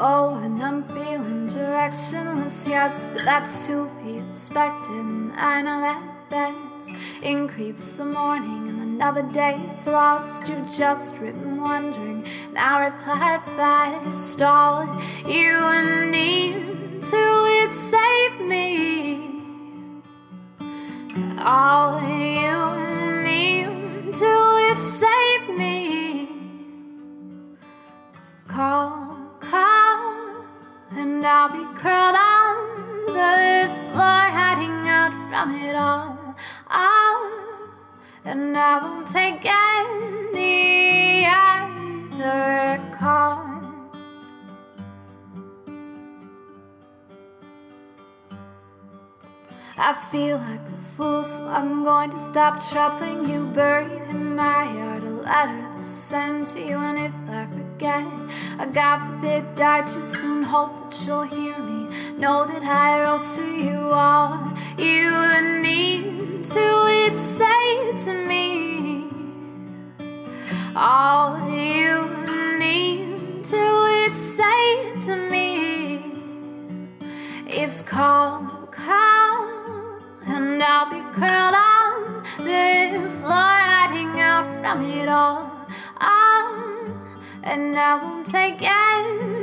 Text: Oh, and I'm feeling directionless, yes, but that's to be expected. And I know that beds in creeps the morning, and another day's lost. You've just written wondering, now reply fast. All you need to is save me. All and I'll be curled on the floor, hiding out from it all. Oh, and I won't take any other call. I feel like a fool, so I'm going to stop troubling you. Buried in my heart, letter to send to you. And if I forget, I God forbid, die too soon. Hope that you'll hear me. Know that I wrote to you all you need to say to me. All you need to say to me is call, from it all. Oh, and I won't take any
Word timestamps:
Oh, 0.00 0.40
and 0.44 0.62
I'm 0.62 0.84
feeling 0.84 1.48
directionless, 1.48 2.68
yes, 2.68 3.08
but 3.08 3.24
that's 3.24 3.66
to 3.66 3.90
be 4.00 4.18
expected. 4.18 4.92
And 4.92 5.32
I 5.32 5.60
know 5.60 5.80
that 5.80 6.30
beds 6.30 6.94
in 7.20 7.48
creeps 7.48 7.94
the 7.94 8.04
morning, 8.04 8.68
and 8.68 8.80
another 8.80 9.24
day's 9.24 9.88
lost. 9.88 10.48
You've 10.48 10.72
just 10.72 11.16
written 11.16 11.60
wondering, 11.60 12.24
now 12.52 12.80
reply 12.80 13.40
fast. 13.56 14.40
All 14.40 14.86
you 15.26 16.06
need 16.12 17.02
to 17.02 17.44
is 17.60 17.70
save 17.72 18.40
me. 18.40 19.26
All 21.40 21.98
and 30.98 31.24
I'll 31.24 31.48
be 31.48 31.64
curled 31.78 32.16
on 32.16 33.06
the 33.06 33.70
floor, 33.92 34.22
hiding 34.38 34.88
out 34.88 35.12
from 35.30 35.54
it 35.54 35.76
all. 35.76 36.34
Oh, 36.68 37.70
and 38.24 38.56
I 38.56 38.82
won't 38.82 39.06
take 39.06 39.46
any 39.46 41.24
other 41.24 42.82
call. 42.98 43.46
I 49.76 49.94
feel 50.10 50.38
like 50.38 50.66
a 50.66 50.78
fool, 50.96 51.22
so 51.22 51.46
I'm 51.46 51.84
going 51.84 52.10
to 52.10 52.18
stop 52.18 52.60
troubling 52.70 53.28
you. 53.30 53.46
Buried 53.46 54.02
in 54.10 54.34
my 54.34 54.64
heart, 54.64 54.87
letter 55.28 55.78
to 55.78 55.84
send 55.84 56.46
to 56.48 56.60
you. 56.60 56.76
And 56.76 56.98
if 56.98 57.14
I 57.28 57.46
forget, 57.46 58.06
I 58.58 58.66
God 58.66 58.98
forbid, 59.06 59.54
die 59.54 59.82
too 59.82 60.04
soon. 60.04 60.42
Hope 60.42 60.90
that 60.90 61.06
you'll 61.06 61.22
hear 61.22 61.58
me. 61.58 61.80
Know 62.18 62.46
that 62.46 62.62
I 62.62 63.00
wrote 63.02 63.24
to 63.36 63.44
you 63.44 63.78
all 63.92 64.48
you 64.78 65.60
need 65.60 66.44
to 66.44 67.10
say 67.10 67.96
to 68.04 68.12
me. 68.26 69.08
All 70.76 71.50
you 71.50 72.08
need 72.58 73.44
to 73.44 74.08
say 74.08 74.92
to 75.06 75.16
me 75.28 76.00
is 77.48 77.82
call, 77.82 78.57
from 84.68 84.82
it 84.82 85.08
all. 85.08 85.50
Oh, 85.98 86.92
and 87.42 87.74
I 87.78 87.94
won't 88.02 88.26
take 88.26 88.60
any 88.60 89.37